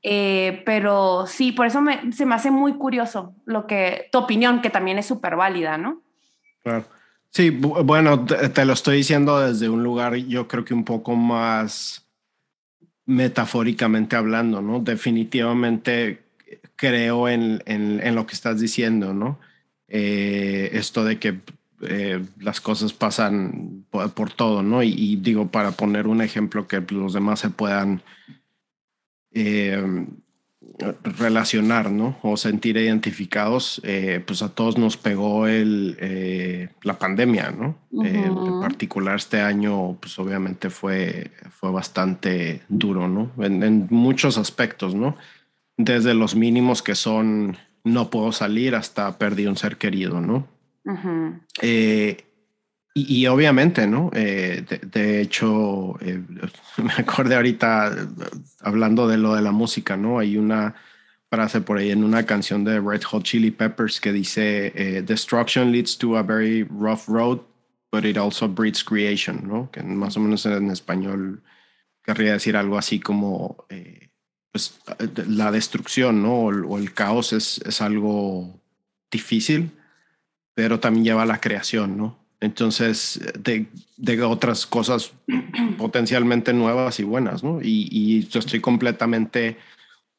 Eh, 0.04 0.64
pero 0.66 1.28
sí, 1.28 1.52
por 1.52 1.68
eso 1.68 1.80
se 2.12 2.26
me 2.26 2.36
hace 2.36 2.52
muy 2.52 2.74
curioso 2.74 3.36
lo 3.46 3.68
que 3.68 4.10
tu 4.12 4.20
opinión, 4.20 4.62
que 4.62 4.70
también 4.70 4.98
es 4.98 5.06
súper 5.06 5.36
válida, 5.36 5.78
¿no? 5.78 6.02
Claro. 6.64 6.86
Sí, 7.30 7.50
bueno, 7.50 8.26
te, 8.26 8.66
lo 8.66 8.74
estoy 8.74 8.98
diciendo 8.98 9.40
desde 9.40 9.70
un 9.70 9.84
lugar, 9.84 10.16
yo 10.16 10.50
creo 10.50 10.66
que 10.66 10.74
un 10.74 10.84
poco 10.84 11.16
más 11.16 12.06
metafóricamente 13.06 14.16
hablando, 14.16 14.62
¿no? 14.62 14.80
Definitivamente 14.80 16.22
creo 16.76 17.30
en, 17.30 17.62
en, 17.66 18.16
lo 18.16 18.26
que 18.26 18.34
estás 18.34 18.60
diciendo, 18.60 19.14
¿no? 19.14 19.40
Eh, 19.88 20.70
esto 20.74 21.04
de 21.04 21.20
que 21.20 21.40
eh, 21.82 22.24
las 22.40 22.62
cosas 22.62 22.94
pasan 22.94 23.86
por, 23.90 24.32
todo, 24.34 24.64
¿no? 24.64 24.84
Y, 24.84 24.90
y, 24.90 25.16
digo, 25.18 25.48
para 25.50 25.72
poner 25.72 26.08
un 26.08 26.22
ejemplo 26.22 26.68
que 26.68 26.82
los 26.90 27.14
demás 27.14 27.40
se 27.40 27.50
puedan 27.50 28.02
eh, 29.34 30.06
relacionar, 31.18 31.92
¿no? 31.92 32.18
O 32.22 32.38
sentir 32.38 32.78
identificados, 32.78 33.82
eh, 33.84 34.24
pues 34.26 34.42
a 34.42 34.50
todos 34.50 34.78
nos 34.78 34.98
pegó 34.98 35.48
el, 35.48 35.98
eh, 36.00 36.70
la 36.84 36.98
pandemia, 36.98 37.52
¿no? 37.52 37.76
en 38.04 38.62
particular 38.62 39.18
este 39.18 39.42
año, 39.42 39.98
pues 40.00 40.18
obviamente 40.18 40.70
fue, 40.70 41.32
fue 41.52 41.72
bastante 41.72 42.62
duro, 42.70 43.08
¿no? 43.08 43.32
En, 43.44 43.88
muchos 43.90 44.38
aspectos, 44.38 44.96
¿no? 44.96 45.18
Desde 45.78 46.14
los 46.14 46.36
mínimos 46.36 46.82
que 46.82 46.96
son 46.96 47.58
no 47.84 48.10
puedo 48.10 48.32
salir 48.32 48.76
hasta 48.76 49.18
perdí 49.18 49.46
un 49.48 49.58
ser 49.58 49.78
querido, 49.78 50.22
¿no? 50.22 50.48
Y, 52.94 53.26
obviamente, 53.28 53.88
¿no? 53.88 54.12
Eh, 54.14 54.66
de, 54.68 55.22
hecho, 55.22 55.98
eh, 56.02 56.22
me 56.78 56.92
acordé 56.98 57.36
ahorita 57.36 57.96
hablando 58.60 59.08
de 59.08 59.18
lo 59.18 59.34
de 59.34 59.42
la 59.42 59.54
música, 59.54 59.96
¿no? 59.96 60.20
Hay 60.20 60.36
una 60.38 60.76
frase 61.30 61.62
por 61.62 61.78
ahí 61.78 61.92
en 61.92 62.04
una 62.04 62.26
canción 62.26 62.66
de 62.66 62.82
Red 62.82 63.04
Hot 63.04 63.24
Chili 63.24 63.52
Peppers 63.52 64.02
que 64.02 64.12
dice, 64.12 64.74
eh, 64.76 65.02
Destruction 65.04 65.72
leads 65.72 65.98
to 65.98 66.18
a 66.18 66.24
very 66.24 66.64
rough 66.64 67.08
road, 67.08 67.40
but 67.94 68.04
it 68.04 68.18
also 68.18 68.50
breeds 68.50 68.84
creation, 68.84 69.48
¿no? 69.48 69.72
Que 69.72 69.82
más 69.84 70.18
o 70.18 70.20
menos 70.20 70.46
en 70.46 70.70
español 70.70 71.42
querría 72.04 72.34
decir 72.34 72.58
algo 72.58 72.78
así 72.78 73.00
como, 73.00 73.66
pues 74.52 74.82
la 75.28 75.50
destrucción, 75.52 76.22
¿no? 76.22 76.34
O, 76.42 76.78
el 76.78 76.94
caos 76.94 77.32
es, 77.32 77.62
es 77.66 77.82
algo 77.82 78.60
difícil, 79.10 79.72
pero 80.54 80.82
también 80.82 81.06
lleva 81.06 81.24
a 81.24 81.26
la 81.26 81.40
creación, 81.40 81.96
¿no? 81.96 82.21
Entonces, 82.42 83.22
de, 83.40 83.68
de 83.98 84.24
otras 84.24 84.66
cosas 84.66 85.14
potencialmente 85.78 86.54
nuevas 86.54 87.00
y 87.00 87.04
buenas, 87.04 87.44
¿no? 87.44 87.60
Y, 87.62 88.28
yo 88.28 88.40
estoy 88.40 88.60
completamente 88.60 89.58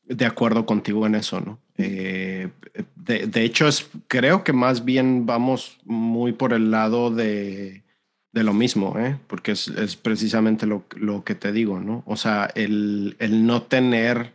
de 0.04 0.24
acuerdo 0.24 0.64
contigo 0.64 1.04
en 1.06 1.16
eso, 1.16 1.40
¿no? 1.40 1.58
Eh, 1.78 2.48
de, 2.94 3.26
de, 3.26 3.44
hecho, 3.44 3.66
es, 3.66 3.90
creo 4.06 4.44
que 4.44 4.52
más 4.52 4.84
bien 4.84 5.26
vamos 5.26 5.78
muy 5.84 6.32
por 6.32 6.52
el 6.52 6.70
lado 6.70 7.10
de, 7.10 7.82
de 8.30 8.44
lo 8.44 8.54
mismo, 8.54 8.96
¿eh? 9.00 9.18
Porque 9.26 9.52
es, 9.52 9.66
es 9.68 9.96
precisamente 9.96 10.64
lo, 10.64 10.84
lo, 10.94 11.24
que 11.24 11.34
te 11.34 11.50
digo, 11.50 11.80
¿no? 11.80 12.04
O 12.06 12.16
sea, 12.16 12.50
el, 12.54 13.16
el 13.18 13.44
no 13.44 13.62
tener 13.62 14.32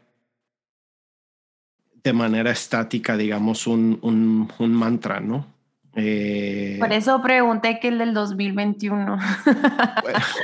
de 2.03 2.11
manera 2.11 2.51
estática, 2.51 3.15
digamos, 3.15 3.65
un, 3.65 3.97
un, 4.01 4.51
un 4.59 4.73
mantra, 4.73 5.21
¿no? 5.21 5.56
Eh, 5.99 6.77
por 6.79 6.93
eso 6.93 7.19
pregunté 7.23 7.79
que 7.79 7.87
el 7.87 7.97
del 7.97 8.13
2021. 8.13 9.17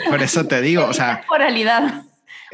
por 0.10 0.22
eso 0.22 0.46
te 0.48 0.62
digo, 0.62 0.86
o 0.86 0.94
sea. 0.94 1.20
Temporalidad. 1.20 2.04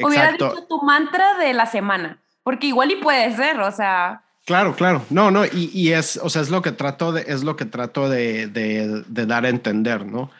Hubiera 0.00 0.32
dicho 0.32 0.66
tu 0.68 0.82
mantra 0.82 1.38
de 1.38 1.52
la 1.54 1.66
semana, 1.66 2.18
porque 2.42 2.68
igual 2.68 2.90
y 2.90 2.96
puede 2.96 3.34
ser, 3.34 3.58
o 3.60 3.72
sea. 3.72 4.22
Claro, 4.44 4.74
claro. 4.74 5.04
No, 5.10 5.30
no, 5.30 5.44
y, 5.44 5.70
y 5.72 5.92
es, 5.92 6.18
o 6.22 6.28
sea, 6.28 6.42
es 6.42 6.50
lo 6.50 6.62
que 6.62 6.72
trato 6.72 7.12
de, 7.12 7.24
es 7.26 7.42
lo 7.42 7.56
que 7.56 7.64
trato 7.64 8.08
de, 8.08 8.46
de, 8.46 9.02
de 9.06 9.26
dar 9.26 9.44
a 9.44 9.48
entender, 9.48 10.06
¿no? 10.06 10.30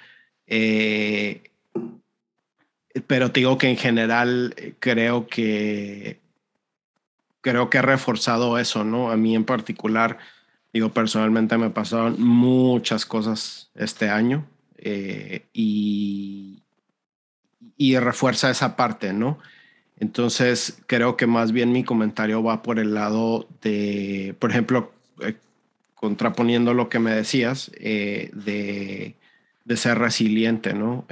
Eh, 0.46 1.42
pero 3.06 3.30
te 3.30 3.40
digo 3.40 3.56
que 3.56 3.68
en 3.68 3.76
general 3.76 4.54
eh, 4.56 4.74
creo 4.80 5.26
que 5.28 6.20
creo 7.40 7.70
que 7.70 7.78
he 7.78 7.82
reforzado 7.82 8.58
eso, 8.58 8.84
¿no? 8.84 9.10
A 9.10 9.16
mí 9.16 9.34
en 9.34 9.44
particular 9.44 10.18
Digo, 10.72 10.90
personalmente 10.90 11.58
me 11.58 11.70
pasaron 11.70 12.20
muchas 12.22 13.04
cosas 13.04 13.70
este 13.74 14.08
año 14.08 14.46
eh, 14.78 15.46
y, 15.52 16.62
y 17.76 17.98
refuerza 17.98 18.50
esa 18.50 18.76
parte, 18.76 19.12
¿no? 19.12 19.38
Entonces, 19.98 20.80
creo 20.86 21.16
que 21.16 21.26
más 21.26 21.52
bien 21.52 21.72
mi 21.72 21.84
comentario 21.84 22.42
va 22.42 22.62
por 22.62 22.78
el 22.78 22.94
lado 22.94 23.48
de, 23.62 24.34
por 24.38 24.50
ejemplo, 24.50 24.92
eh, 25.20 25.34
contraponiendo 25.94 26.72
lo 26.72 26.88
que 26.88 27.00
me 27.00 27.12
decías, 27.12 27.70
eh, 27.74 28.30
de, 28.32 29.16
de, 29.64 29.76
ser 29.76 29.98
resiliente, 29.98 30.72
¿no? 30.72 31.04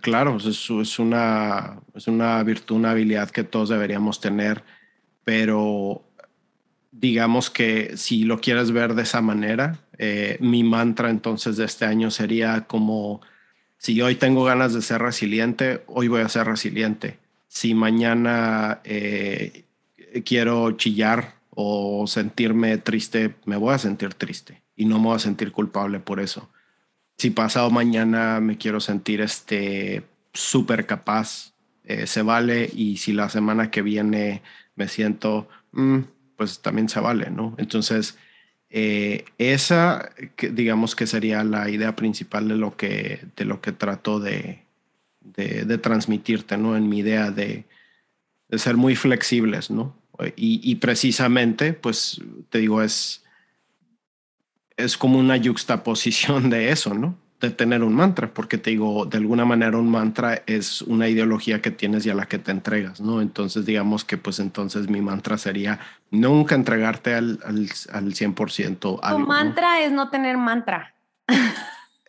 claro, 0.00 0.38
es, 0.38 0.68
es, 0.70 0.98
una, 0.98 1.78
es 1.94 2.08
una 2.08 2.42
virtud, 2.42 2.76
una 2.76 2.90
habilidad 2.90 3.30
que 3.30 3.44
todos 3.44 3.68
deberíamos 3.68 4.20
tener, 4.20 4.64
pero 5.24 6.02
digamos 7.00 7.50
que 7.50 7.96
si 7.96 8.24
lo 8.24 8.40
quieres 8.40 8.70
ver 8.70 8.94
de 8.94 9.02
esa 9.02 9.20
manera, 9.20 9.78
eh, 9.98 10.36
mi 10.40 10.62
mantra 10.62 11.10
entonces 11.10 11.56
de 11.56 11.64
este 11.64 11.84
año 11.84 12.10
sería 12.10 12.62
como, 12.62 13.20
si 13.78 14.00
hoy 14.00 14.14
tengo 14.14 14.44
ganas 14.44 14.72
de 14.74 14.82
ser 14.82 15.02
resiliente, 15.02 15.82
hoy 15.86 16.08
voy 16.08 16.22
a 16.22 16.28
ser 16.28 16.46
resiliente. 16.46 17.18
Si 17.48 17.74
mañana 17.74 18.80
eh, 18.84 19.64
quiero 20.24 20.72
chillar 20.72 21.34
o 21.50 22.06
sentirme 22.06 22.78
triste, 22.78 23.34
me 23.44 23.56
voy 23.56 23.74
a 23.74 23.78
sentir 23.78 24.14
triste 24.14 24.62
y 24.76 24.86
no 24.86 24.98
me 24.98 25.06
voy 25.06 25.16
a 25.16 25.20
sentir 25.20 25.52
culpable 25.52 26.00
por 26.00 26.20
eso. 26.20 26.50
Si 27.18 27.30
pasado 27.30 27.70
mañana 27.70 28.40
me 28.40 28.56
quiero 28.58 28.80
sentir 28.80 29.20
este 29.20 30.04
súper 30.32 30.86
capaz, 30.86 31.54
eh, 31.84 32.06
se 32.06 32.22
vale. 32.22 32.70
Y 32.74 32.96
si 32.96 33.12
la 33.12 33.28
semana 33.28 33.70
que 33.70 33.82
viene 33.82 34.42
me 34.74 34.88
siento, 34.88 35.48
mm, 35.72 35.98
pues 36.36 36.60
también 36.60 36.88
se 36.88 37.00
vale, 37.00 37.30
¿no? 37.30 37.54
Entonces, 37.58 38.18
eh, 38.70 39.24
esa, 39.38 40.10
digamos 40.52 40.96
que 40.96 41.06
sería 41.06 41.44
la 41.44 41.70
idea 41.70 41.94
principal 41.94 42.48
de 42.48 42.56
lo 42.56 42.76
que, 42.76 43.24
de 43.36 43.44
lo 43.44 43.60
que 43.60 43.72
trato 43.72 44.18
de, 44.20 44.64
de, 45.20 45.78
transmitirte, 45.78 46.56
¿no? 46.56 46.76
En 46.76 46.88
mi 46.88 46.98
idea 46.98 47.30
de, 47.30 47.64
de 48.48 48.58
ser 48.58 48.76
muy 48.76 48.96
flexibles, 48.96 49.70
¿no? 49.70 49.96
Y, 50.36 50.60
y, 50.62 50.76
precisamente, 50.76 51.72
pues, 51.72 52.20
te 52.48 52.58
digo, 52.58 52.82
es, 52.82 53.24
es 54.76 54.96
como 54.96 55.18
una 55.18 55.36
yuxtaposición 55.36 56.50
de 56.50 56.70
eso, 56.70 56.94
¿no? 56.94 57.18
De 57.40 57.50
tener 57.50 57.82
un 57.82 57.94
mantra, 57.94 58.32
porque 58.32 58.58
te 58.58 58.70
digo, 58.70 59.06
de 59.06 59.18
alguna 59.18 59.44
manera 59.44 59.76
un 59.76 59.90
mantra 59.90 60.42
es 60.46 60.82
una 60.82 61.08
ideología 61.08 61.60
que 61.60 61.70
tienes 61.70 62.06
y 62.06 62.10
a 62.10 62.14
la 62.14 62.26
que 62.26 62.38
te 62.38 62.52
entregas, 62.52 63.00
¿no? 63.00 63.20
Entonces, 63.20 63.66
digamos 63.66 64.04
que 64.04 64.16
pues 64.16 64.38
entonces 64.38 64.88
mi 64.88 65.00
mantra 65.00 65.36
sería 65.36 65.80
nunca 66.10 66.54
entregarte 66.54 67.14
al, 67.14 67.40
al, 67.44 67.68
al 67.92 68.14
100%. 68.14 69.00
Algo, 69.02 69.20
tu 69.20 69.26
mantra 69.26 69.82
es 69.82 69.92
no 69.92 70.10
tener 70.10 70.36
mantra. 70.36 70.94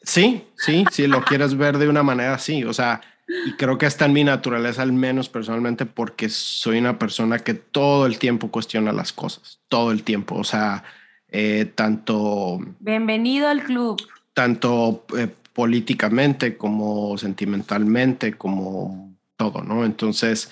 Sí, 0.05 0.43
sí, 0.55 0.85
si 0.91 1.07
lo 1.07 1.23
quieres 1.23 1.57
ver 1.57 1.79
de 1.79 1.89
una 1.89 2.03
manera 2.03 2.35
así, 2.35 2.63
o 2.63 2.73
sea, 2.73 3.01
y 3.27 3.53
creo 3.53 3.79
que 3.79 3.87
está 3.87 4.05
en 4.05 4.13
mi 4.13 4.23
naturaleza, 4.23 4.83
al 4.83 4.93
menos 4.93 5.29
personalmente, 5.29 5.87
porque 5.87 6.29
soy 6.29 6.77
una 6.77 6.99
persona 6.99 7.39
que 7.39 7.55
todo 7.55 8.05
el 8.05 8.19
tiempo 8.19 8.51
cuestiona 8.51 8.91
las 8.91 9.11
cosas, 9.11 9.59
todo 9.67 9.91
el 9.91 10.03
tiempo, 10.03 10.35
o 10.35 10.43
sea, 10.43 10.83
eh, 11.29 11.65
tanto... 11.73 12.59
Bienvenido 12.79 13.47
al 13.47 13.63
club 13.63 13.99
tanto 14.35 15.05
eh, 15.17 15.33
políticamente 15.53 16.57
como 16.57 17.17
sentimentalmente, 17.17 18.33
como 18.33 19.15
todo, 19.37 19.63
¿no? 19.63 19.85
Entonces, 19.85 20.51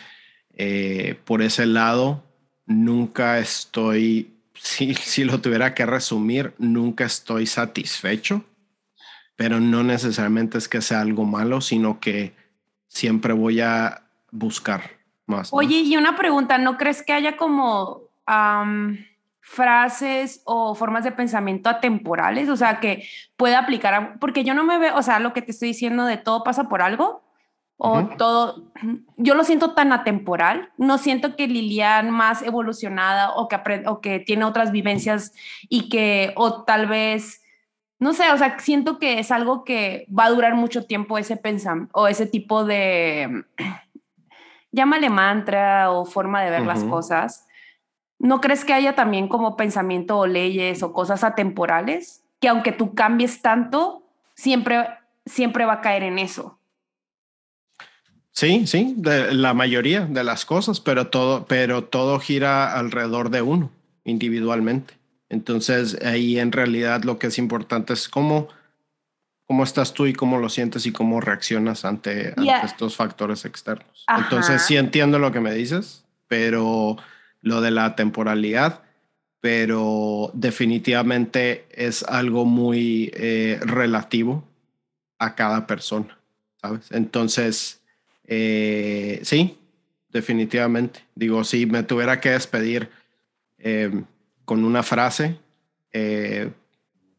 eh, 0.55 1.19
por 1.25 1.41
ese 1.41 1.65
lado, 1.65 2.23
nunca 2.65 3.37
estoy, 3.37 4.33
si, 4.55 4.95
si 4.95 5.25
lo 5.25 5.41
tuviera 5.41 5.75
que 5.75 5.85
resumir, 5.85 6.53
nunca 6.57 7.05
estoy 7.05 7.45
satisfecho, 7.45 8.43
pero 9.35 9.59
no 9.59 9.83
necesariamente 9.83 10.57
es 10.57 10.69
que 10.69 10.81
sea 10.81 11.01
algo 11.01 11.25
malo, 11.25 11.59
sino 11.59 11.99
que 11.99 12.33
siempre 12.87 13.33
voy 13.33 13.59
a 13.59 14.03
buscar 14.31 14.91
más. 15.25 15.49
Oye, 15.51 15.81
y 15.81 15.97
una 15.97 16.15
pregunta, 16.15 16.57
¿no 16.57 16.77
crees 16.77 17.03
que 17.03 17.11
haya 17.11 17.35
como 17.35 18.03
frases 19.45 20.41
o 20.45 20.73
formas 20.73 21.03
de 21.03 21.11
pensamiento 21.11 21.69
atemporales, 21.69 22.47
o 22.47 22.55
sea, 22.55 22.79
que 22.79 23.05
pueda 23.35 23.59
aplicar, 23.59 24.17
porque 24.19 24.45
yo 24.45 24.53
no 24.53 24.63
me 24.63 24.79
veo, 24.79 24.95
o 24.95 25.03
sea, 25.03 25.19
lo 25.19 25.33
que 25.33 25.41
te 25.41 25.51
estoy 25.51 25.67
diciendo 25.67 26.05
de 26.05 26.15
todo 26.15 26.45
pasa 26.45 26.69
por 26.69 26.81
algo, 26.81 27.21
o 27.75 28.05
todo, 28.17 28.71
yo 29.17 29.35
lo 29.35 29.43
siento 29.43 29.73
tan 29.73 29.91
atemporal, 29.91 30.69
no 30.77 30.97
siento 30.97 31.35
que 31.35 31.47
Lilian 31.47 32.09
más 32.09 32.41
evolucionada 32.41 33.31
o 33.31 33.49
que, 33.49 33.83
o 33.85 33.99
que 33.99 34.19
tiene 34.19 34.45
otras 34.45 34.71
vivencias 34.71 35.33
y 35.67 35.89
que, 35.89 36.31
o 36.37 36.63
tal 36.63 36.87
vez, 36.87 37.41
no 37.99 38.13
sé, 38.13 38.31
o 38.31 38.37
sea, 38.37 38.57
siento 38.59 38.97
que 38.97 39.19
es 39.19 39.29
algo 39.31 39.65
que 39.65 40.07
va 40.17 40.25
a 40.25 40.29
durar 40.29 40.55
mucho 40.55 40.85
tiempo 40.85 41.17
ese 41.17 41.35
pensamiento 41.35 41.91
o 41.93 42.07
ese 42.07 42.25
tipo 42.25 42.63
de, 42.63 43.43
llámale 44.71 45.09
mantra 45.09 45.91
o 45.91 46.05
forma 46.05 46.41
de 46.41 46.51
ver 46.51 46.61
las 46.61 46.85
cosas 46.85 47.45
¿No 48.23 48.39
crees 48.39 48.63
que 48.63 48.71
haya 48.71 48.95
también 48.95 49.27
como 49.27 49.57
pensamiento 49.57 50.17
o 50.17 50.27
leyes 50.27 50.81
o 50.81 50.93
cosas 50.93 51.25
atemporales 51.25 52.23
que 52.39 52.47
aunque 52.47 52.71
tú 52.71 52.93
cambies 52.95 53.41
tanto, 53.41 54.07
siempre, 54.33 54.87
siempre 55.25 55.65
va 55.65 55.73
a 55.73 55.81
caer 55.81 56.03
en 56.03 56.17
eso? 56.17 56.57
Sí, 58.31 58.65
sí, 58.65 58.93
de 58.95 59.33
la 59.33 59.53
mayoría 59.53 60.05
de 60.05 60.23
las 60.23 60.45
cosas, 60.45 60.79
pero 60.79 61.07
todo, 61.07 61.45
pero 61.47 61.83
todo 61.83 62.17
gira 62.19 62.79
alrededor 62.79 63.29
de 63.29 63.41
uno 63.41 63.69
individualmente. 64.05 64.93
Entonces 65.27 65.99
ahí 66.01 66.39
en 66.39 66.53
realidad 66.53 67.03
lo 67.03 67.19
que 67.19 67.27
es 67.27 67.37
importante 67.37 67.91
es 67.91 68.07
cómo, 68.07 68.47
cómo 69.45 69.65
estás 69.65 69.93
tú 69.93 70.05
y 70.05 70.13
cómo 70.13 70.37
lo 70.37 70.47
sientes 70.47 70.85
y 70.85 70.93
cómo 70.93 71.19
reaccionas 71.19 71.83
ante, 71.83 72.33
estos 72.63 72.95
factores 72.95 73.43
externos. 73.43 74.05
Entonces 74.07 74.61
sí 74.61 74.77
entiendo 74.77 75.19
lo 75.19 75.33
que 75.33 75.41
me 75.41 75.53
dices, 75.53 76.05
pero 76.29 76.95
lo 77.43 77.61
de 77.61 77.71
la 77.71 77.95
temporalidad, 77.95 78.81
pero 79.41 80.31
definitivamente 80.33 81.67
es 81.69 82.03
algo 82.03 82.45
muy 82.45 83.11
eh, 83.13 83.59
relativo 83.61 84.43
a 85.19 85.35
cada 85.35 85.67
persona, 85.67 86.17
¿sabes? 86.61 86.89
Entonces, 86.91 87.81
eh, 88.25 89.19
sí, 89.23 89.59
definitivamente. 90.09 91.01
Digo, 91.13 91.43
si 91.43 91.65
me 91.65 91.83
tuviera 91.83 92.21
que 92.21 92.29
despedir 92.29 92.89
eh, 93.59 94.03
con 94.45 94.63
una 94.65 94.81
frase, 94.81 95.37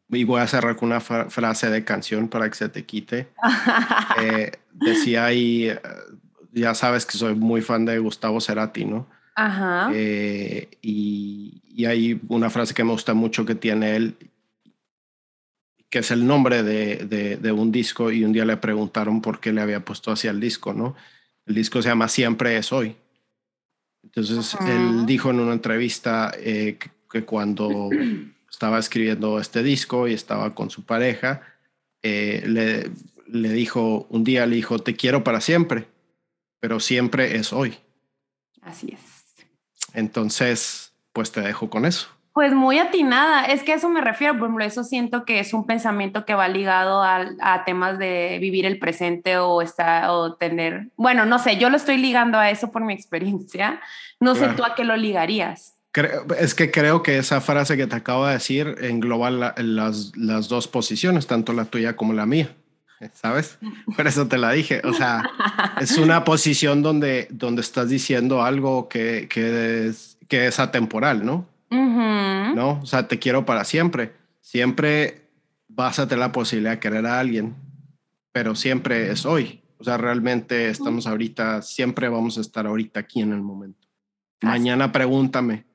y 0.09 0.23
voy 0.25 0.41
a 0.41 0.47
cerrar 0.47 0.75
con 0.75 0.89
una 0.89 0.99
frase 0.99 1.69
de 1.69 1.85
canción 1.85 2.27
para 2.27 2.49
que 2.49 2.55
se 2.55 2.67
te 2.67 2.83
quite. 2.83 3.29
Decía 4.73 5.25
ahí, 5.25 5.71
ya 6.51 6.75
sabes 6.75 7.05
que 7.05 7.17
soy 7.17 7.35
muy 7.35 7.61
fan 7.61 7.85
de 7.85 7.99
Gustavo 7.99 8.41
Cerati, 8.41 8.83
¿no? 8.83 9.07
Ajá. 9.35 9.91
Eh, 9.93 10.69
y, 10.81 11.61
y, 11.67 11.85
hay 11.85 12.19
una 12.29 12.49
frase 12.49 12.73
que 12.73 12.83
me 12.83 12.91
gusta 12.91 13.13
mucho 13.13 13.45
que 13.45 13.55
tiene 13.55 13.95
él, 13.95 14.15
que 15.89 15.99
es 15.99 16.11
el 16.11 16.25
nombre 16.25 16.63
de, 16.63 17.37
de, 17.37 17.51
un 17.51 17.71
disco, 17.71 18.11
y 18.11 18.23
un 18.23 18.31
día 18.31 18.45
le 18.45 18.57
preguntaron 18.57 19.21
por 19.21 19.39
qué 19.39 19.51
le 19.51 19.61
había 19.61 19.83
puesto 19.83 20.11
así 20.11 20.27
al 20.27 20.39
disco, 20.39 20.73
¿no? 20.73 20.95
El 21.45 21.55
disco 21.55 21.81
se 21.81 21.89
llama 21.89 22.07
Siempre 22.07 22.57
es 22.57 22.71
hoy. 22.71 22.95
Entonces, 24.03 24.55
él 24.67 25.05
dijo 25.05 25.31
en 25.31 25.39
una 25.39 25.53
entrevista 25.53 26.31
que, 26.33 26.79
que 27.11 27.25
cuando 27.25 27.89
estaba 28.49 28.79
escribiendo 28.79 29.39
este 29.39 29.63
disco 29.63 30.07
y 30.07 30.13
estaba 30.13 30.55
con 30.55 30.69
su 30.69 30.83
pareja, 30.83 31.41
eh, 32.01 32.43
le, 32.47 32.91
le 33.27 33.49
dijo, 33.51 34.07
un 34.09 34.23
día 34.23 34.45
le 34.45 34.55
dijo, 34.55 34.79
te 34.79 34.95
quiero 34.95 35.23
para 35.23 35.41
siempre, 35.41 35.87
pero 36.59 36.79
siempre 36.79 37.35
es 37.35 37.51
hoy. 37.51 37.75
Así 38.61 38.89
es. 38.93 39.14
Entonces, 39.95 40.93
pues 41.13 41.31
te 41.31 41.41
dejo 41.41 41.69
con 41.69 41.85
eso. 41.85 42.07
Pues 42.33 42.53
muy 42.53 42.79
atinada, 42.79 43.45
es 43.45 43.63
que 43.63 43.71
a 43.71 43.75
eso 43.75 43.87
me 43.87 44.01
refiero, 44.01 44.33
por 44.33 44.43
ejemplo, 44.47 44.65
eso 44.65 44.83
siento 44.83 45.23
que 45.23 45.39
es 45.39 45.53
un 45.53 45.65
pensamiento 45.65 46.25
que 46.25 46.35
va 46.35 46.49
ligado 46.49 47.01
a, 47.01 47.25
a 47.39 47.63
temas 47.63 47.97
de 47.97 48.39
vivir 48.41 48.65
el 48.65 48.77
presente 48.77 49.37
o, 49.37 49.61
está, 49.61 50.11
o 50.11 50.35
tener, 50.35 50.89
bueno, 50.97 51.25
no 51.25 51.39
sé, 51.39 51.55
yo 51.55 51.69
lo 51.69 51.77
estoy 51.77 51.97
ligando 51.97 52.37
a 52.37 52.49
eso 52.49 52.73
por 52.73 52.83
mi 52.83 52.93
experiencia, 52.93 53.79
no 54.19 54.35
sé 54.35 54.49
tú 54.49 54.65
a 54.65 54.75
qué 54.75 54.83
lo 54.83 54.97
ligarías. 54.97 55.75
Es 56.37 56.53
que 56.53 56.71
creo 56.71 57.03
que 57.03 57.17
esa 57.17 57.39
frase 57.39 57.77
que 57.77 57.87
te 57.87 57.95
acabo 57.95 58.25
de 58.25 58.33
decir 58.33 58.75
engloba 58.81 59.31
las, 59.31 60.11
las, 60.17 60.49
dos 60.49 60.67
posiciones, 60.67 61.27
tanto 61.27 61.53
la 61.53 61.65
tuya 61.65 61.95
como 61.95 62.11
la 62.11 62.25
mía, 62.25 62.49
¿sabes? 63.13 63.57
Por 63.95 64.07
eso 64.07 64.27
te 64.27 64.37
la 64.37 64.51
dije. 64.51 64.81
O 64.83 64.93
sea, 64.93 65.29
es 65.79 65.97
una 65.97 66.23
posición 66.23 66.81
donde, 66.81 67.27
donde 67.29 67.61
estás 67.61 67.89
diciendo 67.89 68.43
algo 68.43 68.87
que, 68.87 69.27
que, 69.29 69.87
es, 69.87 70.17
que 70.27 70.47
es 70.47 70.59
atemporal, 70.59 71.25
¿no? 71.25 71.47
¿No? 71.69 72.79
O 72.81 72.85
sea, 72.85 73.07
te 73.07 73.19
quiero 73.19 73.45
para 73.45 73.65
siempre. 73.65 74.13
Siempre 74.39 75.29
vas 75.67 75.99
a 75.99 76.07
tener 76.07 76.19
la 76.19 76.31
posibilidad 76.31 76.71
de 76.71 76.79
querer 76.79 77.05
a 77.05 77.19
alguien, 77.19 77.55
pero 78.31 78.55
siempre 78.55 79.11
es 79.11 79.25
hoy. 79.25 79.61
O 79.77 79.83
sea, 79.83 79.97
realmente 79.97 80.69
estamos 80.69 81.05
ahorita, 81.05 81.61
siempre 81.61 82.07
vamos 82.07 82.37
a 82.37 82.41
estar 82.41 82.65
ahorita 82.65 83.01
aquí 83.01 83.21
en 83.21 83.33
el 83.33 83.41
momento. 83.41 83.87
Mañana 84.41 84.91
pregúntame, 84.91 85.65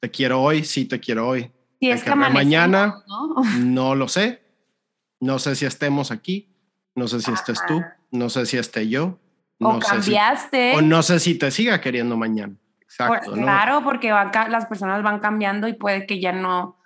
te 0.00 0.10
quiero 0.10 0.40
hoy, 0.40 0.64
sí 0.64 0.86
te 0.86 0.98
quiero 0.98 1.28
hoy. 1.28 1.50
Si 1.78 1.90
es 1.90 2.02
que 2.04 2.14
mañana, 2.14 2.94
¿no? 3.58 3.94
lo 3.94 4.08
sé. 4.08 4.41
No 5.22 5.38
sé 5.38 5.54
si 5.54 5.66
estemos 5.66 6.10
aquí, 6.10 6.52
no 6.96 7.06
sé 7.06 7.20
si 7.20 7.30
estés 7.30 7.64
tú, 7.68 7.80
no 8.10 8.28
sé 8.28 8.44
si 8.44 8.58
esté 8.58 8.88
yo. 8.88 9.20
No 9.60 9.76
o 9.76 9.78
cambiaste. 9.78 10.74
o 10.74 10.82
no 10.82 11.00
sé 11.04 11.20
si 11.20 11.38
te 11.38 11.52
siga 11.52 11.80
queriendo 11.80 12.16
mañana. 12.16 12.56
Exacto. 12.80 13.32
Claro, 13.34 13.84
porque 13.84 14.10
las 14.10 14.66
personas 14.66 15.00
van 15.04 15.20
cambiando 15.20 15.68
y 15.68 15.74
puede 15.74 16.06
que 16.06 16.20
ya 16.20 16.32
no 16.32 16.76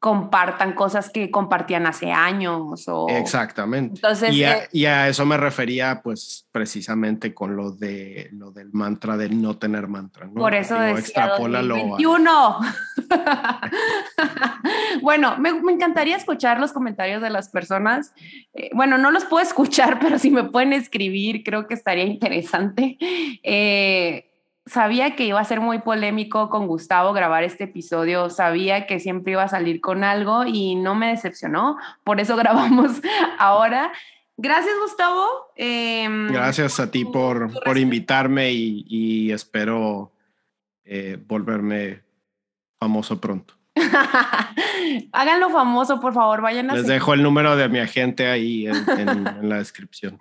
compartan 0.00 0.72
cosas 0.72 1.10
que 1.10 1.30
compartían 1.30 1.86
hace 1.86 2.10
años. 2.10 2.88
O... 2.88 3.06
Exactamente. 3.10 3.96
Entonces, 3.96 4.30
eh, 4.34 4.68
y, 4.72 4.86
a, 4.86 5.08
eso 5.08 5.26
me 5.26 5.36
refería, 5.36 6.00
pues, 6.02 6.48
precisamente 6.50 7.34
con 7.34 7.54
lo 7.54 7.70
de 7.70 8.30
lo 8.32 8.50
del 8.50 8.70
mantra 8.72 9.18
de 9.18 9.28
no 9.28 9.58
tener 9.58 9.88
mantra. 9.88 10.26
¿no? 10.26 10.40
Por 10.40 10.54
eso 10.54 10.74
decía 10.74 10.98
extrapólalo 10.98 11.76
2021. 11.76 12.60
bueno, 15.02 15.36
me, 15.36 15.50
encantaría 15.50 16.16
escuchar 16.16 16.58
los 16.60 16.72
comentarios 16.72 17.20
de 17.20 17.28
las 17.28 17.50
personas. 17.50 18.14
Eh, 18.54 18.70
bueno, 18.74 18.96
no 18.96 19.10
los 19.10 19.26
puedo 19.26 19.44
escuchar, 19.46 19.98
pero 20.00 20.18
si 20.18 20.30
me 20.30 20.44
pueden 20.44 20.72
escribir, 20.72 21.44
creo 21.44 21.66
que 21.66 21.74
estaría 21.74 22.04
interesante. 22.04 22.96
Eh, 23.42 24.29
sabía 24.70 25.16
que 25.16 25.24
iba 25.24 25.40
a 25.40 25.44
ser 25.44 25.60
muy 25.60 25.80
polémico 25.80 26.48
con 26.48 26.66
Gustavo 26.66 27.12
grabar 27.12 27.42
este 27.42 27.64
episodio, 27.64 28.30
sabía 28.30 28.86
que 28.86 29.00
siempre 29.00 29.32
iba 29.32 29.42
a 29.42 29.48
salir 29.48 29.80
con 29.80 30.04
algo 30.04 30.44
y 30.46 30.76
no 30.76 30.94
me 30.94 31.08
decepcionó, 31.08 31.76
por 32.04 32.20
eso 32.20 32.36
grabamos 32.38 33.00
ahora. 33.38 33.92
Gracias, 34.36 34.74
Gustavo. 34.80 35.26
Em, 35.54 36.28
Gracias 36.28 36.80
a 36.80 36.90
ti 36.90 37.04
por, 37.04 37.52
por 37.62 37.76
invitarme 37.76 38.50
y, 38.52 39.30
espero 39.32 40.12
eh, 40.84 41.18
volverme 41.26 42.02
famoso 42.78 43.20
pronto. 43.20 43.59
Háganlo 45.12 45.50
famoso, 45.50 46.00
por 46.00 46.12
favor, 46.12 46.40
vayan 46.40 46.70
a... 46.70 46.74
Les 46.74 46.86
dejo 46.86 47.14
el 47.14 47.22
número 47.22 47.56
de 47.56 47.68
mi 47.68 47.78
agente 47.78 48.28
ahí 48.28 48.66
en, 48.66 49.48
la 49.48 49.56
descripción. 49.56 50.20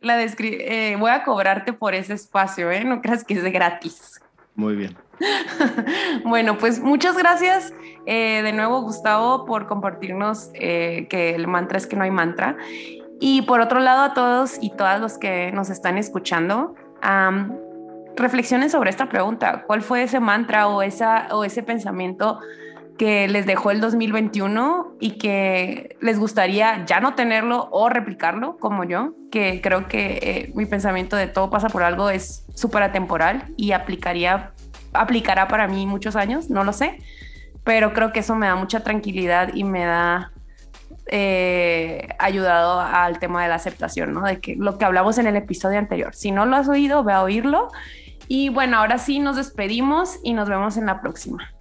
la 0.02 0.22
eh, 0.22 0.96
voy 1.00 1.12
a 1.12 1.24
cobrarte 1.24 1.74
por 1.74 1.94
ese 1.94 2.14
espacio, 2.14 2.72
¿eh? 2.72 2.84
No 2.84 3.02
creas 3.02 3.24
que 3.24 3.36
es 3.36 3.44
gratis. 3.44 4.22
Muy 4.56 4.76
bien. 4.76 4.96
bueno, 6.26 6.58
pues 6.58 6.80
muchas 6.80 7.18
gracias 7.18 7.74
eh, 8.06 8.42
de 8.44 8.54
nuevo, 8.54 8.82
Gustavo, 8.82 9.46
por 9.46 9.68
compartirnos 9.68 10.52
eh, 10.54 11.08
que 11.10 11.36
el 11.36 11.48
mantra 11.48 11.78
es 11.78 11.88
que 11.88 11.96
no 11.96 12.04
hay 12.04 12.12
mantra. 12.12 12.58
Y 13.20 13.44
por 13.44 13.62
otro 13.62 13.80
lado, 13.80 14.04
a 14.04 14.14
todos 14.14 14.58
y 14.62 14.72
todas 14.72 15.00
los 15.00 15.18
que 15.18 15.52
nos 15.54 15.70
están 15.70 15.98
escuchando, 15.98 16.76
reflexionen 18.16 18.70
sobre 18.70 18.90
esta 18.90 19.10
pregunta. 19.10 19.64
¿Cuál 19.66 19.82
fue 19.82 20.04
ese 20.04 20.20
mantra 20.20 20.68
o, 20.68 20.82
esa, 20.82 21.28
o 21.32 21.44
ese 21.44 21.64
pensamiento 21.64 22.40
que 22.98 23.28
les 23.28 23.46
dejó 23.46 23.72
el 23.72 23.82
2021 23.82 24.98
y 25.00 25.18
que 25.18 25.98
les 26.00 26.20
gustaría 26.20 26.86
ya 26.86 27.00
no 27.00 27.16
tenerlo 27.16 27.70
o 27.72 27.90
replicarlo 27.90 28.58
como 28.58 28.84
yo? 28.84 29.14
Que 29.32 29.62
creo 29.62 29.88
que 29.88 30.20
eh, 30.22 30.52
mi 30.56 30.66
pensamiento 30.66 31.16
de 31.16 31.28
todo 31.28 31.50
pasa 31.50 31.70
por 31.70 31.84
algo 31.84 32.10
es 32.10 32.46
súper 32.54 32.84
atemporal 32.84 33.46
y 33.58 33.72
aplicaría, 33.72 34.52
aplicará 34.94 35.48
para 35.48 35.68
mí 35.68 35.88
muchos 35.88 36.16
años, 36.16 36.50
no 36.50 36.64
lo 36.64 36.74
sé, 36.74 37.00
pero 37.64 37.94
creo 37.94 38.12
que 38.12 38.20
eso 38.20 38.36
me 38.36 38.48
da 38.48 38.56
mucha 38.56 38.82
tranquilidad 38.82 39.54
y 39.54 39.64
me 39.64 39.86
da 39.86 40.32
eh, 41.08 42.10
ayudado 42.20 42.80
al 42.80 43.20
tema 43.20 43.44
de 43.44 43.50
la 43.50 43.56
aceptación, 43.56 44.14
¿no? 44.14 44.24
De 44.24 44.40
que 44.40 44.56
lo 44.56 44.78
que 44.78 44.86
hablamos 44.86 45.18
en 45.18 45.28
el 45.28 45.36
episodio 45.36 45.80
anterior. 45.80 46.16
Si 46.16 46.32
no 46.32 46.46
lo 46.46 46.56
has 46.56 46.70
oído, 46.70 47.04
ve 47.04 47.14
a 47.14 47.24
oírlo 47.24 47.70
y 48.36 48.50
bueno, 48.50 48.78
ahora 48.78 48.98
sí 48.98 49.20
nos 49.20 49.36
despedimos 49.36 50.20
y 50.24 50.34
nos 50.34 50.50
vemos 50.50 50.76
en 50.78 50.88
la 50.88 51.02
próxima. 51.02 51.53